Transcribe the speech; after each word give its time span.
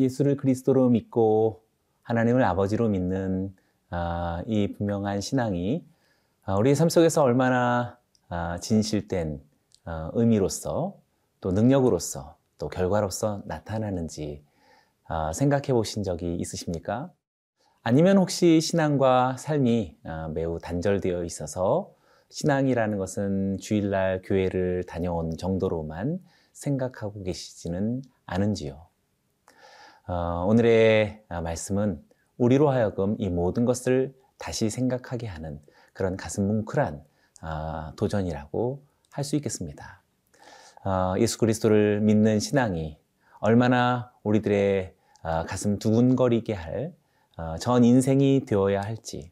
예수를 0.00 0.36
그리스도로 0.36 0.88
믿고 0.88 1.62
하나님을 2.02 2.42
아버지로 2.42 2.88
믿는 2.88 3.54
아, 3.90 4.42
이 4.46 4.72
분명한 4.72 5.20
신앙이 5.20 5.84
아, 6.44 6.56
우리의 6.56 6.74
삶 6.74 6.88
속에서 6.88 7.22
얼마나 7.22 7.98
아, 8.28 8.58
진실된 8.58 9.40
어, 9.84 10.10
의미로서 10.14 10.96
또 11.40 11.52
능력으로서 11.52 12.36
또 12.58 12.68
결과로서 12.68 13.42
나타나는지 13.46 14.44
생각해 15.34 15.72
보신 15.72 16.02
적이 16.02 16.36
있으십니까? 16.36 17.10
아니면 17.82 18.18
혹시 18.18 18.60
신앙과 18.60 19.38
삶이 19.38 19.96
매우 20.34 20.58
단절되어 20.60 21.24
있어서 21.24 21.90
신앙이라는 22.28 22.98
것은 22.98 23.56
주일날 23.58 24.20
교회를 24.22 24.84
다녀온 24.84 25.36
정도로만 25.38 26.20
생각하고 26.52 27.22
계시지는 27.22 28.02
않은지요? 28.26 28.89
어, 30.12 30.44
오늘의 30.48 31.22
말씀은 31.28 32.02
우리로 32.36 32.68
하여금 32.68 33.14
이 33.20 33.28
모든 33.28 33.64
것을 33.64 34.12
다시 34.38 34.68
생각하게 34.68 35.28
하는 35.28 35.60
그런 35.92 36.16
가슴 36.16 36.48
뭉클한 36.48 37.04
어, 37.42 37.92
도전이라고 37.94 38.82
할 39.12 39.24
수 39.24 39.36
있겠습니다. 39.36 40.02
어, 40.84 41.14
예수 41.18 41.38
그리스도를 41.38 42.00
믿는 42.00 42.40
신앙이 42.40 42.98
얼마나 43.38 44.10
우리들의 44.24 44.92
어, 45.22 45.44
가슴 45.46 45.78
두근거리게 45.78 46.54
할 46.54 46.92
전 47.58 47.84
인생이 47.84 48.44
되어야 48.44 48.82
할지, 48.82 49.30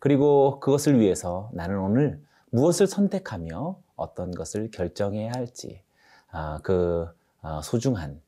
그리고 0.00 0.60
그것을 0.60 1.00
위해서 1.00 1.48
나는 1.54 1.78
오늘 1.78 2.20
무엇을 2.50 2.86
선택하며 2.86 3.78
어떤 3.96 4.32
것을 4.32 4.70
결정해야 4.70 5.32
할지, 5.34 5.80
그 6.62 7.08
소중한 7.62 8.20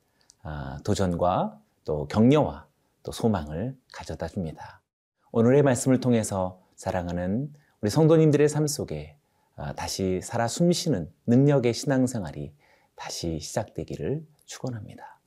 도전과 0.84 1.59
또 1.84 2.06
격려와 2.08 2.66
또 3.02 3.12
소망을 3.12 3.76
가져다 3.92 4.28
줍니다. 4.28 4.82
오늘의 5.32 5.62
말씀을 5.62 6.00
통해서 6.00 6.60
사랑하는 6.76 7.52
우리 7.80 7.90
성도님들의 7.90 8.48
삶 8.48 8.66
속에 8.66 9.16
아, 9.56 9.74
다시 9.74 10.20
살아 10.22 10.48
숨쉬는 10.48 11.12
능력의 11.26 11.74
신앙생활이 11.74 12.54
다시 12.94 13.38
시작되기를 13.40 14.26
축원합니다. 14.46 15.20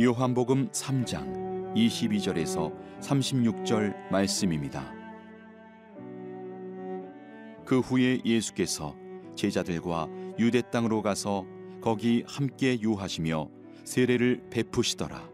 요한복음 0.00 0.70
3장 0.70 1.74
22절에서 1.74 2.72
36절 3.00 4.10
말씀입니다. 4.10 4.99
그 7.70 7.78
후에 7.78 8.20
예수께서 8.24 8.96
제자들과 9.36 10.08
유대 10.40 10.60
땅으로 10.60 11.02
가서 11.02 11.46
거기 11.80 12.24
함께 12.26 12.76
유하시며 12.80 13.48
세례를 13.84 14.48
베푸시더라. 14.50 15.30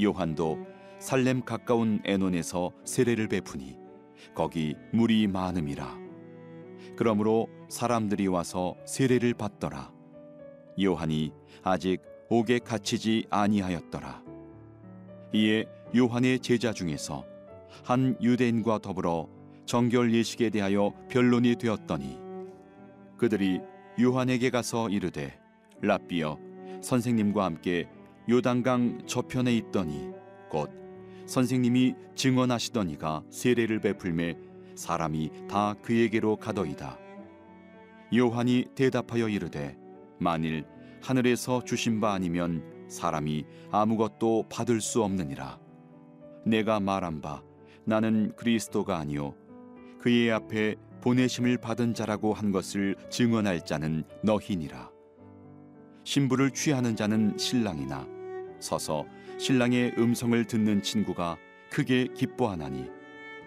요한도 0.00 0.60
살렘 1.00 1.42
가까운 1.42 2.00
에논에서 2.04 2.70
세례를 2.84 3.26
베푸니 3.26 3.76
거기 4.36 4.76
물이 4.92 5.26
많음이라. 5.26 5.98
그러므로 6.94 7.48
사람들이 7.68 8.28
와서 8.28 8.76
세례를 8.86 9.34
받더라. 9.34 9.92
요한이 10.80 11.32
아직 11.64 12.02
옥에 12.28 12.60
갇히지 12.60 13.26
아니하였더라. 13.30 14.22
이에 15.34 15.64
요한의 15.96 16.38
제자 16.38 16.72
중에서 16.72 17.24
한 17.82 18.16
유대인과 18.20 18.78
더불어 18.78 19.41
정결 19.66 20.12
예식에 20.12 20.50
대하여 20.50 20.92
변론이 21.08 21.56
되었더니 21.56 22.18
그들이 23.16 23.60
요한에게 24.00 24.50
가서 24.50 24.88
이르되 24.88 25.38
라비어 25.80 26.38
선생님과 26.80 27.44
함께 27.44 27.88
요단강 28.28 29.06
저편에 29.06 29.54
있더니 29.56 30.10
곧 30.48 30.70
선생님이 31.26 31.94
증언하시더니가 32.14 33.24
세례를 33.30 33.80
베풀매 33.80 34.36
사람이 34.74 35.30
다 35.48 35.74
그에게로 35.82 36.36
가더이다. 36.36 36.98
요한이 38.14 38.66
대답하여 38.74 39.28
이르되 39.28 39.76
만일 40.18 40.64
하늘에서 41.00 41.64
주신 41.64 42.00
바 42.00 42.12
아니면 42.12 42.62
사람이 42.88 43.44
아무것도 43.70 44.46
받을 44.50 44.80
수 44.80 45.02
없느니라. 45.02 45.58
내가 46.44 46.80
말한 46.80 47.20
바 47.20 47.42
나는 47.84 48.32
그리스도가 48.36 48.98
아니요 48.98 49.34
그의 50.02 50.32
앞에 50.32 50.74
보내심을 51.00 51.58
받은 51.58 51.94
자라고 51.94 52.34
한 52.34 52.50
것을 52.50 52.96
증언할 53.08 53.64
자는 53.64 54.02
너희니라. 54.24 54.90
신부를 56.02 56.50
취하는 56.50 56.96
자는 56.96 57.38
신랑이나 57.38 58.08
서서 58.58 59.06
신랑의 59.38 59.94
음성을 59.96 60.44
듣는 60.44 60.82
친구가 60.82 61.36
크게 61.70 62.08
기뻐하나니 62.16 62.90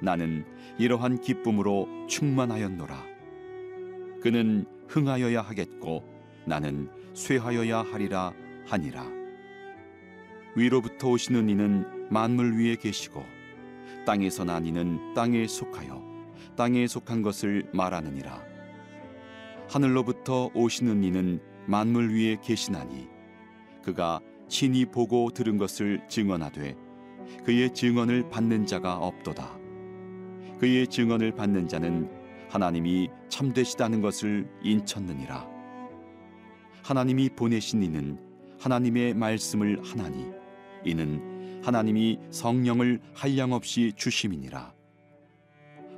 나는 0.01 0.45
이러한 0.77 1.19
기쁨으로 1.19 1.89
충만하였노라. 2.07 3.03
그는 4.21 4.65
흥하여야 4.87 5.41
하겠고 5.41 6.05
나는 6.45 6.89
쇠하여야 7.13 7.81
하리라 7.81 8.31
하니라. 8.65 9.05
위로부터 10.55 11.09
오시는 11.09 11.49
이는 11.49 12.09
만물 12.09 12.57
위에 12.57 12.77
계시고 12.77 13.25
땅에서 14.05 14.45
난 14.45 14.65
이는 14.65 15.13
땅에 15.13 15.45
속하여 15.47 16.14
땅에 16.55 16.87
속한 16.87 17.21
것을 17.21 17.69
말하느니라. 17.73 18.41
하늘로부터 19.69 20.51
오시는 20.53 21.03
이는 21.03 21.39
만물 21.67 22.13
위에 22.13 22.37
계시나니 22.41 23.07
그가 23.83 24.19
친히 24.47 24.85
보고 24.85 25.31
들은 25.31 25.57
것을 25.57 26.01
증언하되 26.07 26.75
그의 27.43 27.73
증언을 27.73 28.29
받는 28.29 28.65
자가 28.65 28.97
없도다. 28.97 29.57
그의 30.59 30.87
증언을 30.87 31.33
받는 31.33 31.67
자는 31.67 32.09
하나님이 32.49 33.09
참되시다는 33.29 34.01
것을 34.01 34.47
인쳤느니라. 34.63 35.47
하나님이 36.83 37.29
보내신 37.29 37.83
이는 37.83 38.19
하나님의 38.59 39.15
말씀을 39.15 39.81
하나니 39.83 40.27
이는 40.85 41.61
하나님이 41.63 42.19
성령을 42.29 43.01
한량없이 43.13 43.93
주심이니라. 43.95 44.73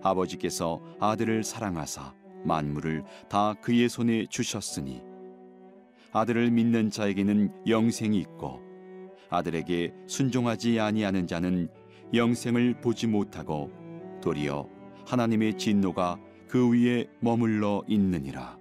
아버지께서 0.01 0.81
아들을 0.99 1.43
사랑하사 1.43 2.13
만물을 2.43 3.03
다 3.29 3.53
그의 3.55 3.89
손에 3.89 4.25
주셨으니 4.29 5.01
아들을 6.13 6.51
믿는 6.51 6.89
자에게는 6.89 7.67
영생이 7.67 8.17
있고 8.19 8.61
아들에게 9.29 9.93
순종하지 10.07 10.79
아니하는 10.79 11.27
자는 11.27 11.69
영생을 12.13 12.79
보지 12.81 13.07
못하고 13.07 13.69
도리어 14.21 14.67
하나님의 15.05 15.57
진노가 15.57 16.17
그 16.47 16.71
위에 16.71 17.07
머물러 17.19 17.83
있느니라. 17.87 18.57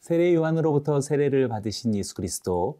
세례 0.00 0.34
요한으로부터 0.34 1.00
세례를 1.00 1.48
받으신 1.48 1.94
예수 1.96 2.14
그리스도, 2.14 2.78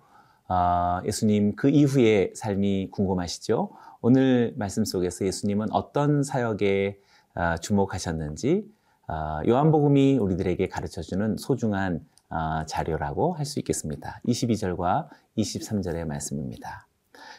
아, 0.49 1.03
예수님 1.05 1.57
그 1.57 1.69
이후의 1.69 2.33
삶이 2.35 2.91
궁금하시죠? 2.93 3.71
오늘 4.01 4.55
말씀 4.57 4.85
속에서 4.85 5.27
예수님은 5.27 5.73
어떤 5.73 6.23
사역에 6.23 7.01
아, 7.35 7.57
주목하셨는지 7.59 8.65
아, 9.09 9.43
요한복음이 9.47 10.19
우리들에게 10.19 10.69
가르쳐주는 10.69 11.37
소중한 11.39 12.07
아, 12.29 12.65
자료라고 12.67 13.35
할 13.35 13.45
수 13.47 13.59
있겠습니다. 13.61 14.21
22절과 14.27 15.09
23절의 15.39 16.05
말씀입니다. 16.07 16.87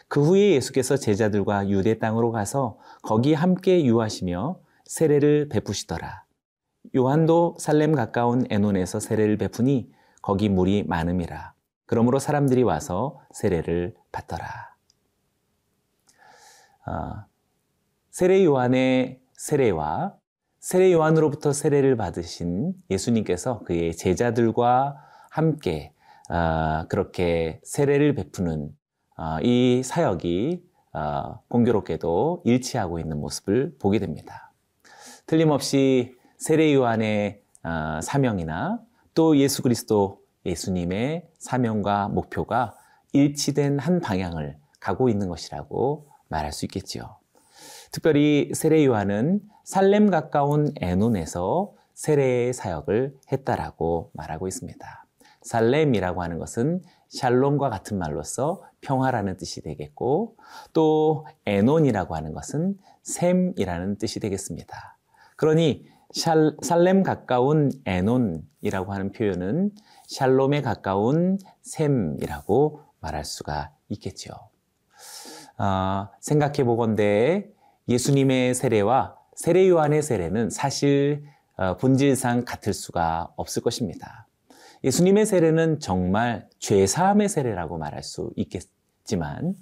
그 0.07 0.23
후에 0.23 0.51
예수께서 0.51 0.95
제자들과 0.97 1.69
유대 1.69 1.99
땅으로 1.99 2.31
가서 2.31 2.77
거기 3.01 3.33
함께 3.33 3.83
유하시며 3.83 4.59
세례를 4.85 5.49
베푸시더라. 5.49 6.23
요한도 6.95 7.57
살렘 7.59 7.93
가까운 7.93 8.45
에논에서 8.49 8.99
세례를 9.01 9.37
베푸니 9.37 9.91
거기 10.21 10.47
물이 10.47 10.85
많음이라. 10.87 11.56
그러므로 11.87 12.19
사람들이 12.19 12.63
와서 12.63 13.19
세례를 13.31 13.95
받더라. 14.11 14.45
어, 16.85 17.25
세례 18.11 18.43
요한의 18.43 19.19
세례와 19.33 20.15
세례 20.59 20.91
요한으로부터 20.91 21.53
세례를 21.53 21.95
받으신 21.95 22.73
예수님께서 22.89 23.59
그의 23.59 23.95
제자들과 23.95 24.97
함께 25.29 25.93
어, 26.29 26.85
그렇게 26.89 27.61
세례를 27.63 28.15
베푸는 28.15 28.75
어, 29.17 29.37
이 29.41 29.81
사역이 29.83 30.67
공교롭게도 31.47 32.41
일치하고 32.43 32.99
있는 32.99 33.19
모습을 33.19 33.75
보게 33.77 33.99
됩니다. 33.99 34.51
틀림없이 35.27 36.15
세례 36.37 36.73
요한의 36.73 37.43
사명이나 38.01 38.79
또 39.13 39.37
예수 39.37 39.61
그리스도 39.61 40.23
예수님의 40.47 41.27
사명과 41.37 42.07
목표가 42.07 42.75
일치된 43.13 43.79
한 43.79 43.99
방향을 43.99 44.57
가고 44.79 45.09
있는 45.09 45.27
것이라고 45.27 46.07
말할 46.29 46.51
수 46.51 46.65
있겠지요. 46.65 47.17
특별히 47.91 48.51
세례 48.53 48.85
요한은 48.85 49.41
살렘 49.63 50.09
가까운 50.09 50.73
에논에서 50.79 51.73
세례의 51.93 52.53
사역을 52.53 53.15
했다라고 53.31 54.11
말하고 54.13 54.47
있습니다. 54.47 55.05
살렘이라고 55.41 56.21
하는 56.21 56.39
것은 56.39 56.81
샬롬과 57.09 57.69
같은 57.69 57.97
말로서 57.97 58.63
평화라는 58.81 59.37
뜻이 59.37 59.61
되겠고 59.61 60.35
또 60.73 61.25
에논이라고 61.45 62.15
하는 62.15 62.33
것은 62.33 62.77
샘이라는 63.03 63.97
뜻이 63.97 64.19
되겠습니다. 64.19 64.97
그러니 65.37 65.85
샬, 65.85 65.96
살렘 66.13 67.03
가까운 67.03 67.71
에논이라고 67.85 68.93
하는 68.93 69.11
표현은 69.11 69.71
샬롬에 70.07 70.61
가까운 70.61 71.37
샘이라고 71.61 72.81
말할 72.99 73.25
수가 73.25 73.71
있겠죠. 73.89 74.33
어, 75.57 76.07
생각해 76.19 76.63
보건대 76.63 77.49
예수님의 77.87 78.53
세례와 78.53 79.15
세례 79.35 79.67
요한의 79.69 80.01
세례는 80.01 80.49
사실 80.49 81.25
어, 81.55 81.75
본질상 81.77 82.45
같을 82.45 82.73
수가 82.73 83.31
없을 83.35 83.61
것입니다. 83.61 84.27
예수님의 84.83 85.25
세례는 85.25 85.79
정말 85.79 86.47
죄사함의 86.59 87.29
세례라고 87.29 87.77
말할 87.77 88.03
수 88.03 88.31
있겠지만 88.35 89.55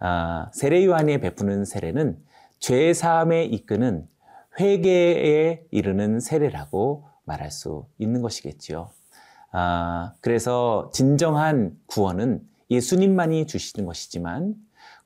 어, 0.00 0.46
세례 0.52 0.84
요한이 0.84 1.20
베푸는 1.20 1.64
세례는 1.64 2.18
죄사함에 2.60 3.44
이끄는 3.44 4.06
회개에 4.58 5.66
이르는 5.70 6.20
세례라고 6.20 7.04
말할 7.24 7.50
수 7.50 7.86
있는 7.98 8.22
것이겠지요. 8.22 8.90
아, 9.52 10.14
그래서 10.20 10.90
진정한 10.92 11.76
구원은 11.86 12.42
예수님만이 12.70 13.46
주시는 13.46 13.86
것이지만 13.86 14.54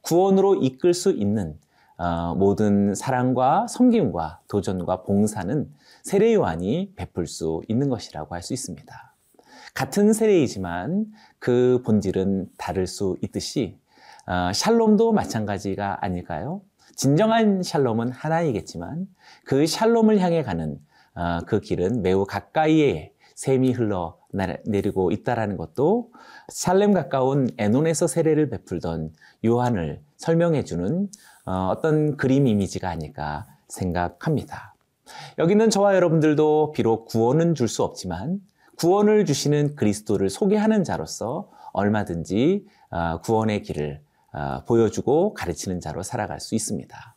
구원으로 0.02 0.56
이끌 0.56 0.94
수 0.94 1.10
있는 1.10 1.58
어, 1.98 2.34
모든 2.34 2.94
사랑과 2.94 3.66
섬김과 3.68 4.40
도전과 4.48 5.02
봉사는 5.02 5.70
세례 6.02 6.34
요한이 6.34 6.94
베풀 6.96 7.26
수 7.26 7.62
있는 7.68 7.88
것이라고 7.88 8.34
할 8.34 8.42
수 8.42 8.52
있습니다. 8.52 9.14
같은 9.74 10.12
세례이지만 10.12 11.06
그 11.38 11.80
본질은 11.84 12.50
다를 12.58 12.86
수 12.86 13.16
있듯이 13.22 13.78
어, 14.26 14.52
샬롬도 14.52 15.12
마찬가지가 15.12 16.04
아닐까요? 16.04 16.62
진정한 16.96 17.62
샬롬은 17.62 18.12
하나이겠지만 18.12 19.06
그 19.44 19.66
샬롬을 19.66 20.20
향해 20.20 20.42
가는 20.42 20.78
어, 21.14 21.40
그 21.46 21.60
길은 21.60 22.02
매우 22.02 22.24
가까이에 22.24 23.12
샘이 23.34 23.72
흘러 23.72 24.18
내리고 24.64 25.10
있다라는 25.10 25.56
것도 25.56 26.10
살렘 26.48 26.92
가까운 26.92 27.48
에논에서 27.58 28.06
세례를 28.06 28.48
베풀던 28.50 29.12
요한을 29.44 30.00
설명해 30.16 30.64
주는 30.64 31.08
어, 31.44 31.68
어떤 31.70 32.16
그림 32.16 32.46
이미지가 32.46 32.88
아닐까 32.88 33.46
생각합니다. 33.68 34.74
여기는 35.38 35.70
저와 35.70 35.94
여러분들도 35.96 36.72
비록 36.72 37.06
구원은 37.06 37.54
줄 37.54 37.68
수 37.68 37.82
없지만 37.82 38.40
구원을 38.76 39.26
주시는 39.26 39.76
그리스도를 39.76 40.30
소개하는 40.30 40.84
자로서 40.84 41.50
얼마든지 41.72 42.64
어, 42.90 43.20
구원의 43.22 43.62
길을 43.62 44.00
어, 44.00 44.02
보여주고 44.66 45.34
가르치는 45.34 45.80
자로 45.80 46.02
살아갈 46.02 46.40
수 46.40 46.54
있습니다. 46.54 47.14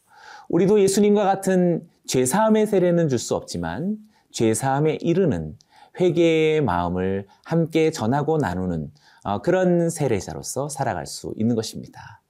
우리도 0.49 0.79
예수님과 0.81 1.23
같은 1.23 1.87
죄사함의 2.07 2.67
세례는 2.67 3.09
줄 3.09 3.19
수 3.19 3.35
없지만 3.35 3.97
죄사함에 4.31 4.97
이르는 5.01 5.57
회개의 5.99 6.61
마음을 6.61 7.25
함께 7.45 7.89
전하고 7.89 8.37
나누는 8.37 8.91
어, 9.23 9.41
그런 9.41 9.89
세례자로서 9.89 10.69
살아갈 10.69 11.05
수 11.05 11.33
있는 11.37 11.55
것입니다. 11.55 12.21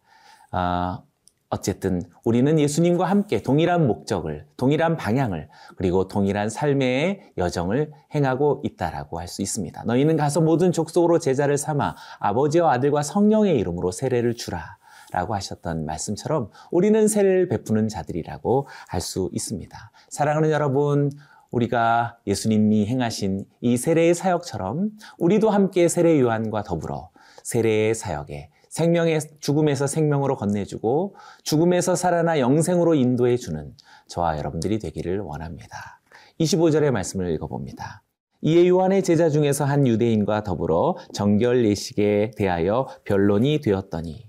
어, 1.49 1.55
어쨌든 1.55 2.01
우리는 2.23 2.59
예수님과 2.59 3.05
함께 3.05 3.41
동일한 3.41 3.87
목적을, 3.87 4.45
동일한 4.57 4.97
방향을, 4.97 5.49
그리고 5.77 6.07
동일한 6.07 6.49
삶의 6.49 7.33
여정을 7.37 7.91
행하고 8.13 8.61
있다라고 8.63 9.19
할 9.19 9.27
수 9.27 9.41
있습니다. 9.41 9.83
너희는 9.85 10.17
가서 10.17 10.41
모든 10.41 10.71
족속으로 10.71 11.19
제자를 11.19 11.57
삼아 11.57 11.95
아버지와 12.19 12.73
아들과 12.73 13.01
성령의 13.01 13.57
이름으로 13.59 13.91
세례를 13.91 14.35
주라. 14.35 14.77
라고 15.11 15.33
하셨던 15.35 15.85
말씀처럼 15.85 16.49
우리는 16.71 17.07
세례를 17.07 17.47
베푸는 17.47 17.87
자들이라고 17.87 18.67
할 18.87 19.01
수 19.01 19.29
있습니다. 19.31 19.91
사랑하는 20.09 20.49
여러분, 20.51 21.11
우리가 21.51 22.17
예수님이 22.27 22.85
행하신 22.87 23.45
이 23.61 23.77
세례의 23.77 24.13
사역처럼 24.13 24.91
우리도 25.17 25.49
함께 25.51 25.87
세례 25.87 26.19
요한과 26.19 26.63
더불어 26.63 27.11
세례의 27.43 27.95
사역에 27.95 28.49
생명의 28.75 29.21
죽음에서 29.39 29.87
생명으로 29.87 30.35
건네주고 30.35 31.15
죽음에서 31.43 31.95
살아나 31.95 32.41
영생으로 32.41 32.93
인도해 32.93 33.37
주는 33.37 33.73
저와 34.07 34.37
여러분들이 34.37 34.79
되기를 34.79 35.19
원합니다. 35.19 36.01
25절의 36.41 36.91
말씀을 36.91 37.29
읽어봅니다. 37.35 38.03
이에 38.41 38.67
요한의 38.67 39.03
제자 39.03 39.29
중에서 39.29 39.63
한 39.63 39.87
유대인과 39.87 40.43
더불어 40.43 40.97
정결 41.13 41.65
예식에 41.65 42.31
대하여 42.35 42.89
변론이 43.05 43.61
되었더니 43.61 44.27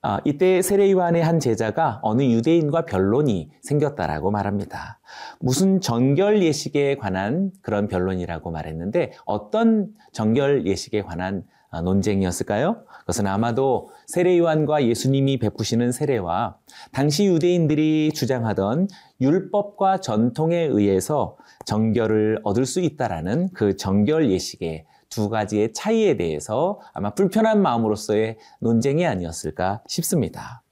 어, 0.00 0.16
이때 0.24 0.62
세례 0.62 0.90
요한의 0.90 1.22
한 1.22 1.38
제자가 1.38 2.00
어느 2.02 2.22
유대인과 2.22 2.86
변론이 2.86 3.50
생겼다라고 3.60 4.30
말합니다. 4.30 5.00
무슨 5.38 5.82
정결 5.82 6.42
예식에 6.42 6.96
관한 6.96 7.50
그런 7.60 7.88
변론이라고 7.88 8.50
말했는데 8.50 9.12
어떤 9.26 9.92
정결 10.12 10.66
예식에 10.66 11.02
관한 11.02 11.42
어, 11.42 11.57
논쟁이었을까요? 11.70 12.84
그것은 13.00 13.26
아마도 13.26 13.90
세례 14.06 14.38
요한과 14.38 14.86
예수님이 14.86 15.38
베푸시는 15.38 15.92
세례와 15.92 16.56
당시 16.92 17.26
유대인들이 17.26 18.12
주장하던 18.14 18.88
율법과 19.20 20.00
전통에 20.00 20.56
의해서 20.56 21.36
정결을 21.66 22.40
얻을 22.44 22.66
수 22.66 22.80
있다라는 22.80 23.50
그 23.52 23.76
정결 23.76 24.30
예식에 24.30 24.86
두 25.08 25.28
가지의 25.28 25.72
차이에 25.72 26.16
대해서 26.16 26.80
아마 26.92 27.14
불편한 27.14 27.62
마음으로서의 27.62 28.36
논쟁이 28.60 29.06
아니었을까 29.06 29.82
싶습니다. 29.86 30.62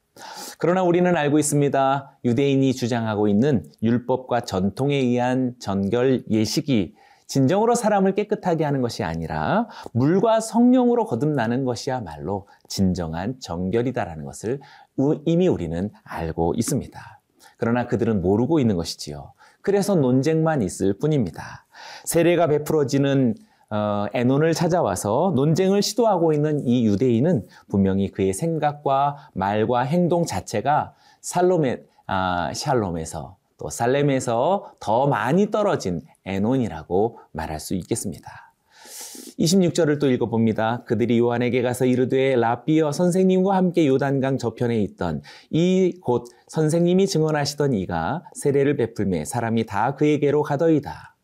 그러나 0.59 0.83
우리는 0.83 1.15
알고 1.15 1.39
있습니다. 1.39 2.19
유대인이 2.25 2.73
주장하고 2.75 3.29
있는 3.29 3.65
율법과 3.83 4.43
전통에 4.43 4.97
의한 4.97 5.55
전결 5.59 6.25
예식이 6.31 6.95
진정으로 7.27 7.75
사람을 7.75 8.15
깨끗하게 8.15 8.65
하는 8.65 8.81
것이 8.81 9.03
아니라 9.03 9.69
물과 9.93 10.41
성령으로 10.41 11.07
거듭나는 11.07 11.65
것이야말로 11.65 12.47
진정한 12.69 13.39
정결이다라는 13.41 14.25
것을 14.25 14.61
이미 15.25 15.49
우리는 15.49 15.91
알고 16.05 16.55
있습니다. 16.55 17.21
그러나 17.57 17.87
그들은 17.87 18.23
모르고 18.23 18.61
있는 18.61 18.77
것이지요. 18.77 19.33
그래서 19.61 19.95
논쟁만 19.97 20.63
있을 20.63 20.99
뿐입니다. 20.99 21.67
세례가 22.05 22.47
베풀어지는 22.47 23.35
어, 23.69 24.07
에논을 24.15 24.55
찾아와서 24.55 25.33
논쟁을 25.35 25.83
시도하고 25.83 26.33
있는 26.33 26.65
이 26.65 26.87
유대인은 26.87 27.49
분명히 27.69 28.13
그의 28.13 28.33
생각과 28.33 29.31
말과 29.35 29.81
행동 29.81 30.25
자체가 30.25 30.95
살롬의 31.21 31.85
아, 32.07 32.53
샬롬에서 32.55 33.37
또 33.59 33.69
살렘에서 33.69 34.75
더 34.79 35.09
많이 35.09 35.51
떨어진 35.51 36.01
에논이라고 36.27 37.19
말할 37.33 37.61
수 37.61 37.75
있겠습니다. 37.75 38.47
26절을 39.39 40.01
또 40.01 40.11
읽어봅니다. 40.11 40.85
그들이 40.85 41.19
요한에게 41.19 41.63
가서 41.63 41.85
이르되 41.85 42.37
라비어 42.37 42.93
선생님과 42.93 43.55
함께 43.55 43.87
요단강 43.87 44.39
저편에 44.39 44.81
있던 44.83 45.23
이곳 45.51 46.27
선생님이 46.49 47.07
증언하시던 47.07 47.75
이가 47.75 48.25
세례를 48.35 48.77
베풀매 48.77 49.25
사람이 49.25 49.67
다 49.67 49.95
그에게로 49.95 50.43
가더이다. 50.43 51.17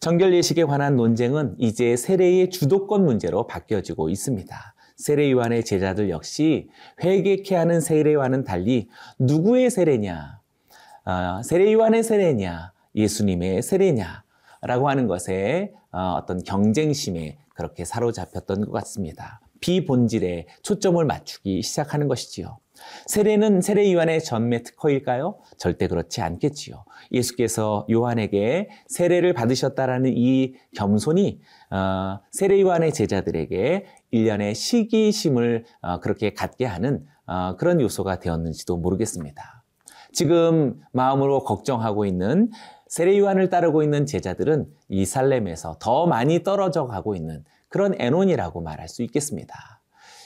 정결 0.00 0.32
예식에 0.32 0.64
관한 0.64 0.96
논쟁은 0.96 1.56
이제 1.58 1.96
세례의 1.96 2.50
주도권 2.50 3.04
문제로 3.04 3.46
바뀌어지고 3.46 4.10
있습니다. 4.10 4.74
세례 4.96 5.30
요한의 5.30 5.64
제자들 5.64 6.10
역시 6.10 6.68
회개케 7.02 7.54
하는 7.54 7.80
세례와는 7.80 8.44
달리 8.44 8.88
누구의 9.18 9.70
세례냐, 9.70 10.40
어, 11.04 11.42
세례 11.42 11.72
요한의 11.72 12.02
세례냐, 12.02 12.72
예수님의 12.94 13.62
세례냐, 13.62 14.24
라고 14.62 14.88
하는 14.88 15.06
것에 15.06 15.72
어, 15.92 16.16
어떤 16.20 16.42
경쟁심에 16.42 17.38
그렇게 17.54 17.84
사로잡혔던 17.84 18.66
것 18.66 18.72
같습니다. 18.72 19.40
비본질에 19.60 20.46
초점을 20.62 21.04
맞추기 21.04 21.62
시작하는 21.62 22.08
것이지요. 22.08 22.58
세례는 23.06 23.60
세례 23.60 23.92
요한의 23.92 24.22
전매 24.22 24.62
특허일까요? 24.62 25.38
절대 25.56 25.88
그렇지 25.88 26.20
않겠지요. 26.20 26.84
예수께서 27.10 27.84
요한에게 27.90 28.68
세례를 28.86 29.32
받으셨다라는 29.32 30.12
이 30.16 30.54
겸손이 30.76 31.40
어, 31.70 32.20
세례 32.30 32.60
요한의 32.60 32.92
제자들에게 32.92 33.86
일련의 34.12 34.54
시기심을 34.54 35.64
어, 35.82 36.00
그렇게 36.00 36.32
갖게 36.34 36.64
하는 36.64 37.04
어, 37.26 37.56
그런 37.56 37.80
요소가 37.80 38.20
되었는지도 38.20 38.76
모르겠습니다. 38.76 39.64
지금 40.12 40.80
마음으로 40.92 41.40
걱정하고 41.40 42.06
있는 42.06 42.50
세례 42.88 43.18
요한을 43.18 43.50
따르고 43.50 43.82
있는 43.82 44.06
제자들은 44.06 44.66
이 44.88 45.04
살렘에서 45.04 45.76
더 45.78 46.06
많이 46.06 46.42
떨어져 46.42 46.86
가고 46.86 47.14
있는 47.14 47.44
그런 47.68 47.94
에논이라고 47.98 48.60
말할 48.60 48.88
수 48.88 49.02
있겠습니다. 49.02 49.80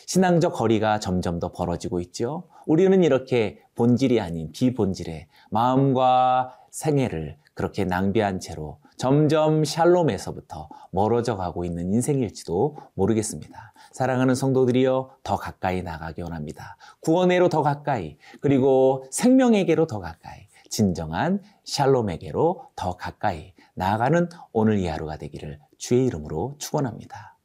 신앙적 0.06 0.54
거리가 0.54 1.00
점점 1.00 1.38
더 1.38 1.52
벌어지고 1.52 2.00
있죠. 2.00 2.44
우리는 2.66 3.02
이렇게 3.02 3.60
본질이 3.74 4.20
아닌 4.20 4.52
비본질의 4.52 5.26
마음과 5.50 6.56
생애를 6.70 7.36
그렇게 7.54 7.84
낭비한 7.84 8.40
채로 8.40 8.78
점점 8.96 9.64
샬롬에서부터 9.64 10.68
멀어져 10.90 11.36
가고 11.36 11.64
있는 11.64 11.92
인생일지도 11.92 12.76
모르겠습니다. 12.94 13.72
사랑하는 13.90 14.34
성도들이여 14.34 15.16
더 15.22 15.36
가까이 15.36 15.82
나가기 15.82 16.22
원합니다. 16.22 16.76
구원회로 17.00 17.48
더 17.48 17.62
가까이, 17.62 18.16
그리고 18.40 19.04
생명에게로 19.10 19.86
더 19.86 19.98
가까이, 19.98 20.46
진정한 20.72 21.42
샬롬에게로 21.64 22.70
더 22.76 22.96
가까이 22.96 23.52
나아가는 23.74 24.26
오늘 24.52 24.78
이 24.78 24.86
하루가 24.86 25.18
되기를 25.18 25.60
주의 25.76 26.06
이름으로 26.06 26.56
축원합니다. 26.58 27.36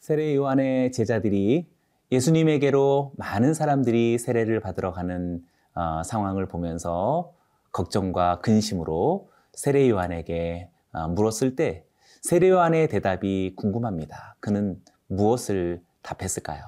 세례 0.00 0.34
요한의 0.34 0.90
제자들이 0.90 1.70
예수님에게로 2.10 3.12
많은 3.16 3.54
사람들이 3.54 4.18
세례를 4.18 4.58
받으러 4.58 4.90
가는 4.90 5.44
어, 5.74 6.02
상황을 6.02 6.48
보면서 6.48 7.38
걱정과 7.72 8.40
근심으로 8.40 9.30
세례 9.52 9.88
요한에게 9.88 10.70
어, 10.92 11.08
물었을 11.08 11.56
때 11.56 11.84
세례 12.22 12.50
요한의 12.50 12.88
대답이 12.88 13.54
궁금합니다. 13.56 14.36
그는 14.40 14.82
무엇을 15.06 15.82
답했을까요? 16.02 16.62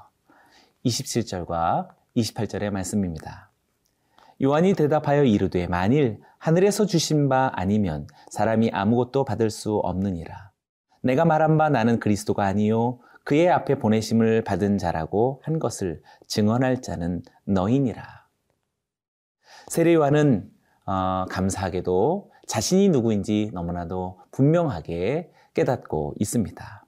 27절과 0.85 1.89
28절의 2.17 2.71
말씀입니다. 2.71 3.51
요한이 4.43 4.75
대답하여 4.75 5.25
이르되 5.25 5.67
만일 5.67 6.21
하늘에서 6.39 6.87
주신 6.87 7.29
바 7.29 7.51
아니면 7.55 8.07
사람이 8.31 8.71
아무것도 8.73 9.25
받을 9.25 9.51
수 9.51 9.77
없느니라. 9.77 10.51
내가 11.03 11.25
말한 11.25 11.59
바 11.59 11.69
나는 11.69 12.01
그리스도가 12.01 12.45
아니요 12.45 13.01
그의 13.25 13.51
앞에 13.51 13.79
보내심을 13.79 14.43
받은 14.45 14.79
자라고 14.79 15.43
한 15.45 15.59
것을 15.59 16.03
증언할 16.27 16.81
자는 16.81 17.23
너희니라. 17.45 18.03
세례 19.69 19.95
요한은 19.95 20.50
어, 20.91 21.25
감사하게도 21.31 22.33
자신이 22.49 22.89
누구인지 22.89 23.53
너무나도 23.55 24.19
분명하게 24.33 25.31
깨닫고 25.55 26.15
있습니다. 26.19 26.87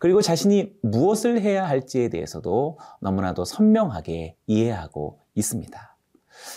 그리고 0.00 0.20
자신이 0.20 0.72
무엇을 0.82 1.40
해야 1.40 1.68
할지에 1.68 2.08
대해서도 2.08 2.80
너무나도 3.00 3.44
선명하게 3.44 4.36
이해하고 4.48 5.20
있습니다. 5.36 5.96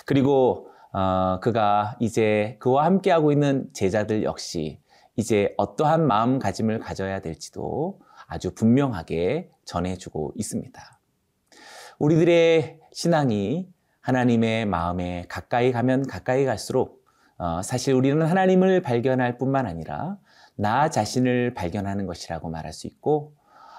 그리고 0.08 0.70
어, 0.92 1.39
그가 1.39 1.98
이제 2.00 2.58
그와 2.60 2.86
함께하고 2.86 3.32
있는 3.32 3.70
제자들 3.74 4.24
역시 4.24 4.82
이제 5.16 5.54
어떠한 5.58 6.08
마음가짐을 6.08 6.80
가져야 6.80 7.22
될지도 7.22 8.00
아주 8.25 8.56
분명하게 8.56 9.51
전해주고 9.66 10.34
있습니다. 10.36 11.00
우리들의 12.00 12.80
신앙이 12.92 13.70
하나님의 14.08 14.66
마음에 14.66 15.26
가까이 15.28 15.74
가면 15.74 16.08
가까이 16.08 16.46
갈수록 16.46 17.06
어, 17.38 17.62
사실 17.62 17.94
우리는 17.94 18.26
하나님을 18.26 18.82
발견할 18.82 19.38
뿐만 19.38 19.66
아니라 19.66 20.18
나 20.56 20.90
자신을 20.90 21.54
발견하는 21.54 22.06
것이라고 22.06 22.50
말할 22.50 22.72
수 22.72 22.88
있고 22.88 23.34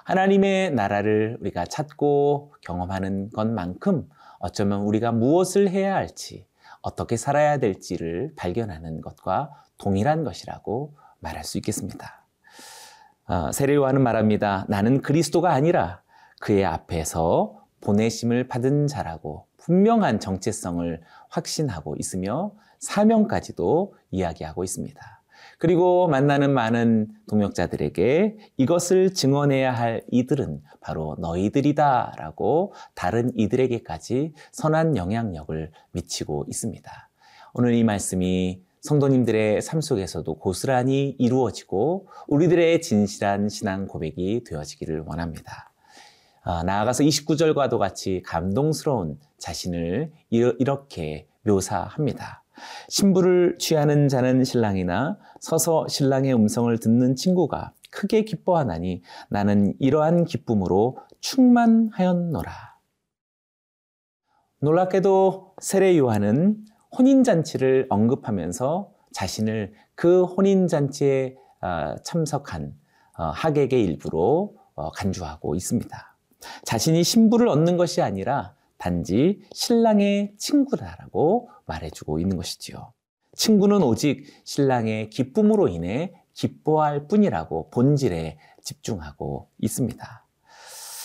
하나님의 0.04 0.72
나라를 0.72 1.38
우리가 1.40 1.64
찾고 1.64 2.52
경험하는 2.60 3.30
것만큼 3.30 4.06
어쩌면 4.38 4.82
우리가 4.82 5.12
무엇을 5.12 5.70
해야 5.70 5.94
할지 5.94 6.46
어떻게 6.82 7.16
살아야 7.16 7.56
될지를 7.56 8.34
발견하는 8.36 9.00
것과 9.00 9.50
동일한 9.78 10.24
것이라고 10.24 10.94
말할 11.20 11.42
수 11.42 11.56
있겠습니다. 11.56 12.26
어, 13.28 13.50
세례요한은 13.50 14.02
말합니다. 14.02 14.66
나는 14.68 15.00
그리스도가 15.00 15.52
아니라 15.52 16.02
그의 16.40 16.66
앞에서 16.66 17.64
보내심을 17.80 18.48
받은 18.48 18.88
자라고 18.88 19.47
분명한 19.58 20.20
정체성을 20.20 21.00
확신하고 21.28 21.96
있으며 21.98 22.52
사명까지도 22.78 23.94
이야기하고 24.10 24.64
있습니다. 24.64 25.18
그리고 25.58 26.06
만나는 26.06 26.54
많은 26.54 27.08
동역자들에게 27.28 28.36
이것을 28.56 29.12
증언해야 29.12 29.72
할 29.72 30.02
이들은 30.10 30.62
바로 30.80 31.16
너희들이다 31.18 32.14
라고 32.16 32.72
다른 32.94 33.32
이들에게까지 33.36 34.34
선한 34.52 34.96
영향력을 34.96 35.72
미치고 35.92 36.46
있습니다. 36.48 37.10
오늘 37.54 37.74
이 37.74 37.82
말씀이 37.82 38.62
성도님들의 38.82 39.60
삶 39.60 39.80
속에서도 39.80 40.32
고스란히 40.34 41.16
이루어지고 41.18 42.06
우리들의 42.28 42.80
진실한 42.80 43.48
신앙 43.48 43.88
고백이 43.88 44.44
되어지기를 44.44 45.00
원합니다. 45.00 45.72
아, 46.50 46.62
나아가서 46.62 47.04
29절과도 47.04 47.76
같이 47.76 48.22
감동스러운 48.24 49.18
자신을 49.36 50.10
이렇게 50.30 51.28
묘사합니다. 51.42 52.42
신부를 52.88 53.58
취하는 53.58 54.08
자는 54.08 54.44
신랑이나 54.44 55.18
서서 55.40 55.86
신랑의 55.88 56.32
음성을 56.32 56.74
듣는 56.78 57.16
친구가 57.16 57.74
크게 57.90 58.24
기뻐하나니 58.24 59.02
나는 59.28 59.74
이러한 59.78 60.24
기쁨으로 60.24 60.96
충만하였노라. 61.20 62.50
놀랍게도 64.60 65.54
세례 65.60 65.98
요한은 65.98 66.64
혼인잔치를 66.98 67.88
언급하면서 67.90 68.90
자신을 69.12 69.74
그 69.94 70.24
혼인잔치에 70.24 71.36
어, 71.60 71.94
참석한 72.02 72.72
어, 73.18 73.24
하객의 73.24 73.84
일부로 73.84 74.56
어, 74.74 74.90
간주하고 74.92 75.54
있습니다. 75.54 76.17
자신이 76.64 77.02
신부를 77.04 77.48
얻는 77.48 77.76
것이 77.76 78.02
아니라 78.02 78.54
단지 78.76 79.40
신랑의 79.52 80.34
친구다라고 80.38 81.50
말해주고 81.66 82.20
있는 82.20 82.36
것이지요. 82.36 82.92
친구는 83.34 83.82
오직 83.82 84.24
신랑의 84.44 85.10
기쁨으로 85.10 85.68
인해 85.68 86.12
기뻐할 86.32 87.08
뿐이라고 87.08 87.70
본질에 87.70 88.38
집중하고 88.62 89.48
있습니다. 89.58 90.24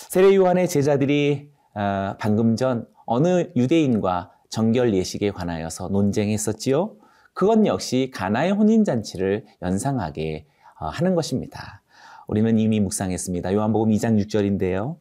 세례 0.09 0.35
요한의 0.35 0.69
제자들이 0.69 1.49
방금 2.19 2.55
전 2.55 2.87
어느 3.05 3.49
유대인과 3.55 4.31
정결 4.49 4.93
예식에 4.93 5.31
관하여서 5.31 5.89
논쟁했었지요. 5.89 6.95
그건 7.33 7.65
역시 7.65 8.11
가나의 8.13 8.51
혼인 8.51 8.83
잔치를 8.83 9.45
연상하게 9.63 10.45
어, 10.79 10.87
하는 10.87 11.15
것입니다. 11.15 11.81
우리는 12.27 12.57
이미 12.59 12.79
묵상했습니다. 12.79 13.53
요한복음 13.53 13.89
2장 13.91 14.23
6절인데요. 14.23 14.97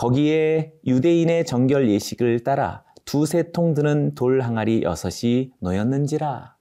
거기에 0.00 0.72
유대인의 0.86 1.44
정결 1.44 1.90
예식을 1.90 2.42
따라 2.42 2.84
두세 3.04 3.52
통 3.52 3.74
드는 3.74 4.14
돌 4.14 4.40
항아리 4.40 4.82
여섯이 4.82 5.50
놓였는지라. 5.60 6.56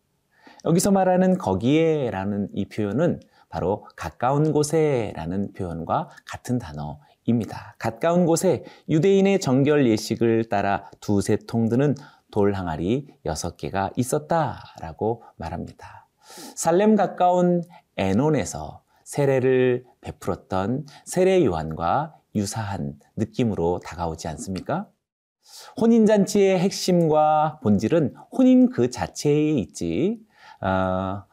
여기서 0.66 0.92
말하는 0.92 1.38
거기에라는 1.38 2.50
이 2.54 2.68
표현은 2.68 3.22
바로 3.48 3.86
가까운 3.96 4.52
곳에라는 4.52 5.54
표현과 5.54 6.10
같은 6.30 6.60
단어입니다. 6.60 7.78
가까운 7.80 8.26
곳에 8.26 8.66
유대인의 8.90 9.40
정결 9.40 9.88
예식을 9.88 10.50
따라 10.50 10.92
두세 11.00 11.38
통 11.48 11.70
드는 11.70 11.96
돌 12.32 12.54
항아리 12.54 13.08
여섯 13.26 13.56
개가 13.56 13.92
있었다라고 13.96 15.24
말합니다. 15.38 16.10
살렘 16.58 16.98
가까운 16.98 17.64
에논에서 17.96 18.84
세례를 19.06 19.86
베풀었던 20.02 20.88
세례 21.06 21.46
요한과 21.46 22.19
유사한 22.36 23.00
느낌으로 23.16 23.80
다가오지 23.84 24.28
않습니까? 24.28 24.90
혼인잔치의 25.80 26.60
핵심과 26.60 27.60
본질은 27.64 28.16
혼인 28.32 28.70
그 28.70 28.90
자체에 28.90 29.52
있지, 29.54 30.20
어, 30.62 31.24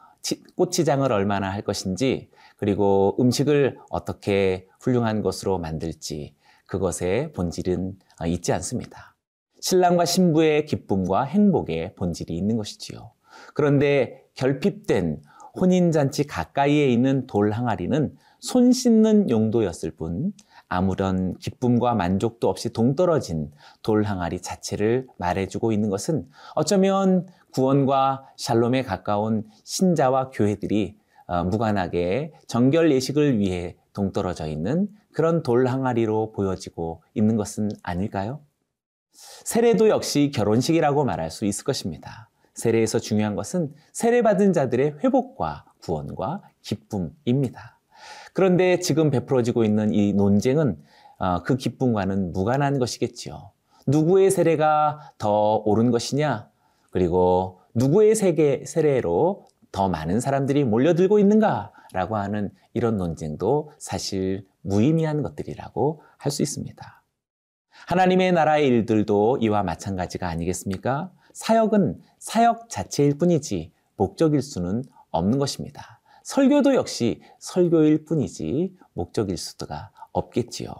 꽃치장을 0.55 1.09
얼마나 1.11 1.51
할 1.51 1.61
것인지, 1.61 2.29
그리고 2.57 3.15
음식을 3.19 3.77
어떻게 3.89 4.67
훌륭한 4.81 5.21
것으로 5.21 5.59
만들지, 5.59 6.35
그것의 6.65 7.31
본질은 7.33 7.97
어, 8.21 8.25
있지 8.25 8.51
않습니다. 8.53 9.15
신랑과 9.59 10.05
신부의 10.05 10.65
기쁨과 10.65 11.23
행복의 11.23 11.95
본질이 11.95 12.35
있는 12.35 12.57
것이지요. 12.57 13.11
그런데 13.53 14.23
결핍된 14.35 15.21
혼인잔치 15.59 16.25
가까이에 16.25 16.87
있는 16.89 17.25
돌 17.27 17.51
항아리는 17.51 18.15
손 18.39 18.71
씻는 18.71 19.29
용도였을 19.29 19.91
뿐 19.91 20.33
아무런 20.69 21.37
기쁨과 21.37 21.95
만족도 21.95 22.49
없이 22.49 22.71
동떨어진 22.71 23.51
돌 23.81 24.03
항아리 24.03 24.41
자체를 24.41 25.07
말해주고 25.17 25.71
있는 25.71 25.89
것은 25.89 26.27
어쩌면 26.55 27.27
구원과 27.51 28.25
샬롬에 28.35 28.83
가까운 28.83 29.47
신자와 29.63 30.29
교회들이 30.31 30.97
어, 31.27 31.43
무관하게 31.43 32.33
정결 32.47 32.91
예식을 32.91 33.39
위해 33.39 33.75
동떨어져 33.93 34.47
있는 34.47 34.87
그런 35.11 35.43
돌 35.43 35.67
항아리로 35.67 36.31
보여지고 36.31 37.01
있는 37.13 37.35
것은 37.35 37.69
아닐까요? 37.83 38.41
세례도 39.11 39.89
역시 39.89 40.31
결혼식이라고 40.33 41.03
말할 41.03 41.31
수 41.31 41.45
있을 41.45 41.63
것입니다. 41.63 42.29
세례에서 42.53 42.99
중요한 42.99 43.35
것은 43.35 43.73
세례받은 43.93 44.53
자들의 44.53 44.97
회복과 45.03 45.65
구원과 45.81 46.43
기쁨입니다. 46.61 47.76
그런데 48.37 48.77
지금 48.77 49.09
베풀어지고 49.09 49.63
있는 49.63 49.91
이 49.91 50.13
논쟁은 50.13 50.77
어, 51.17 51.41
그 51.41 51.57
기쁨과는 51.57 52.33
무관한 52.33 52.77
것이겠지요. 52.77 53.49
누구의 53.87 54.29
세례가 54.29 55.13
더 55.17 55.55
옳은 55.65 55.89
것이냐? 55.89 56.47
그리고 56.91 57.61
누구의 57.73 58.13
세계, 58.13 58.63
세례로 58.63 59.47
더 59.71 59.89
많은 59.89 60.19
사람들이 60.19 60.65
몰려들고 60.65 61.17
있는가? 61.17 61.71
라고 61.93 62.15
하는 62.15 62.51
이런 62.75 62.97
논쟁도 62.97 63.71
사실 63.79 64.45
무의미한 64.61 65.23
것들이라고 65.23 66.03
할 66.19 66.31
수 66.31 66.43
있습니다. 66.43 67.03
하나님의 67.87 68.33
나라의 68.33 68.67
일들도 68.67 69.39
이와 69.41 69.63
마찬가지가 69.63 70.27
아니겠습니까? 70.27 71.11
사역은 71.33 72.01
사역 72.19 72.69
자체일 72.69 73.17
뿐이지 73.17 73.71
목적일 73.95 74.43
수는 74.43 74.83
없는 75.09 75.39
것입니다. 75.39 75.96
설교도 76.27 76.75
역시 76.75 77.21
설교일 77.39 78.03
뿐이지 78.03 78.75
목적일 78.91 79.37
수가 79.37 79.91
없겠지요. 80.11 80.73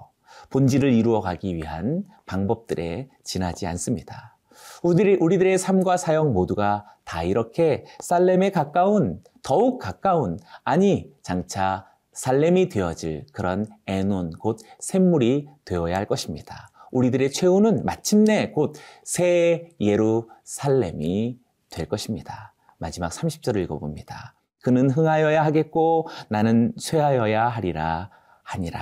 본질을 0.50 0.92
이루어가기 0.92 1.56
위한 1.56 2.04
방법들에 2.26 3.08
지나지 3.24 3.66
않습니다. 3.66 4.38
우리들의, 4.84 5.20
우리들의 5.22 5.58
삶과 5.58 5.96
사역 5.96 6.34
모두가 6.34 6.86
다 7.06 7.24
이렇게 7.24 7.86
살렘에 8.02 8.52
가까운, 8.52 9.24
더욱 9.42 9.80
가까운, 9.80 10.38
아니, 10.66 11.10
장차 11.22 11.88
살렘이 12.12 12.68
되어질 12.68 13.28
그런 13.32 13.68
애논, 13.86 14.32
곧 14.32 14.60
샘물이 14.80 15.48
되어야 15.64 15.96
할 15.96 16.06
것입니다. 16.08 16.68
우리들의 16.92 17.32
최후는 17.32 17.86
마침내 17.86 18.52
곧 18.52 18.74
새 19.06 19.70
예루살렘이 19.80 21.40
될 21.70 21.88
것입니다. 21.88 22.54
마지막 22.80 23.14
30절을 23.14 23.64
읽어봅니다. 23.64 24.37
그는 24.68 24.90
흥하여야 24.90 25.46
하겠고 25.46 26.10
나는 26.28 26.74
쇠하여야 26.78 27.48
하리라 27.48 28.10
하니라. 28.44 28.82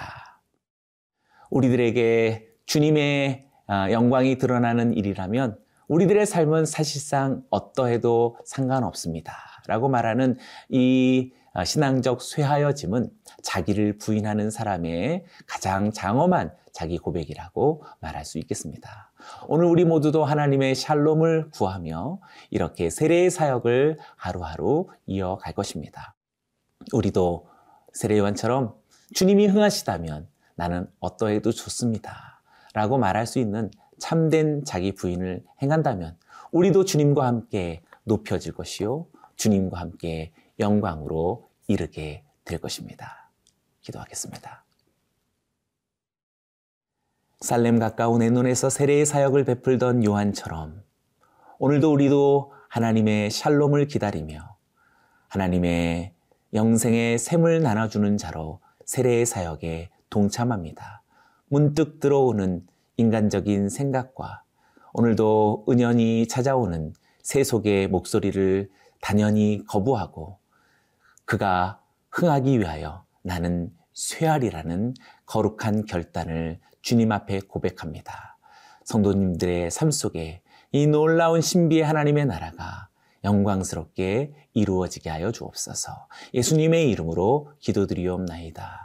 우리들에게 1.51 2.47
주님의 2.65 3.45
아, 3.67 3.91
영광이 3.91 4.39
드러나는 4.39 4.97
일이라면 4.97 5.59
우리들의 5.87 6.25
삶은 6.25 6.65
사실상 6.65 7.43
어떠해도 7.51 8.37
상관없습니다. 8.45 9.35
라고 9.67 9.87
말하는 9.87 10.37
이 10.69 11.31
아, 11.35 11.44
신앙적 11.63 12.21
쇠하여짐은 12.21 13.09
자기를 13.41 13.97
부인하는 13.97 14.51
사람의 14.51 15.23
가장 15.45 15.91
장엄한 15.91 16.51
자기 16.73 16.97
고백이라고 16.97 17.83
말할 18.01 18.25
수 18.25 18.37
있겠습니다. 18.39 19.11
오늘 19.47 19.65
우리 19.65 19.85
모두도 19.85 20.25
하나님의 20.25 20.75
샬롬을 20.75 21.51
구하며 21.51 22.19
이렇게 22.49 22.89
세례의 22.89 23.29
사역을 23.29 23.97
하루하루 24.17 24.87
이어갈 25.05 25.53
것입니다. 25.53 26.15
우리도 26.91 27.47
세례요한처럼 27.93 28.75
주님이 29.13 29.47
흥하시다면 29.47 30.27
나는 30.55 30.87
어떠해도 30.99 31.51
좋습니다. 31.53 32.41
라고 32.73 32.97
말할 32.97 33.25
수 33.25 33.39
있는 33.39 33.71
참된 33.97 34.65
자기 34.65 34.91
부인을 34.91 35.43
행한다면 35.61 36.17
우리도 36.51 36.83
주님과 36.83 37.25
함께 37.25 37.81
높여질 38.03 38.53
것이요. 38.53 39.07
주님과 39.37 39.79
함께 39.79 40.33
영광으로 40.59 41.49
이르게 41.67 42.23
될 42.43 42.59
것입니다. 42.59 43.29
기도하겠습니다. 43.81 44.65
살렘 47.41 47.79
가까운 47.79 48.21
에논에서 48.21 48.69
세례의 48.69 49.05
사역을 49.05 49.45
베풀던 49.45 50.03
요한처럼 50.03 50.83
오늘도 51.59 51.91
우리도 51.91 52.53
하나님의 52.69 53.29
샬롬을 53.29 53.87
기다리며 53.87 54.57
하나님의 55.27 56.13
영생의 56.53 57.19
샘을 57.19 57.61
나눠주는 57.61 58.17
자로 58.17 58.61
세례의 58.85 59.25
사역에 59.25 59.89
동참합니다. 60.09 61.03
문득 61.47 61.99
들어오는 61.99 62.65
인간적인 62.97 63.69
생각과 63.69 64.43
오늘도 64.93 65.65
은연히 65.69 66.27
찾아오는 66.27 66.93
세속의 67.21 67.89
목소리를 67.89 68.69
단연히 69.01 69.63
거부하고 69.67 70.39
그가 71.25 71.81
흥하기 72.11 72.59
위하여 72.59 73.05
나는 73.23 73.71
쇠알이라는 73.93 74.93
거룩한 75.25 75.85
결단을 75.85 76.59
주님 76.81 77.11
앞에 77.11 77.39
고백합니다. 77.41 78.37
성도님들의 78.83 79.71
삶 79.71 79.91
속에 79.91 80.41
이 80.71 80.87
놀라운 80.87 81.41
신비의 81.41 81.83
하나님의 81.83 82.25
나라가 82.25 82.89
영광스럽게 83.23 84.33
이루어지게 84.53 85.09
하여 85.09 85.31
주옵소서. 85.31 86.07
예수님의 86.33 86.89
이름으로 86.91 87.53
기도드리옵나이다. 87.59 88.84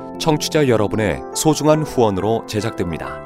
청취자 0.21 0.67
여러분의 0.67 1.19
소중한 1.35 1.81
후원으로 1.81 2.45
제작됩니다. 2.45 3.19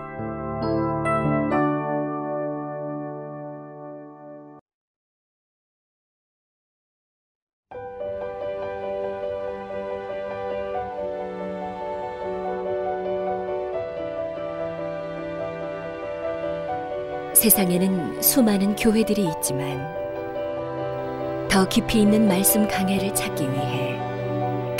세상에는 17.33 18.21
수많은 18.21 18.77
교회들이 18.77 19.29
있지만 19.35 19.85
더 21.49 21.67
깊이 21.67 22.01
있는 22.01 22.25
말씀 22.25 22.65
강해를 22.65 23.13
찾기 23.13 23.43
위해 23.43 24.14